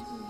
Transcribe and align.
between. 0.00 0.29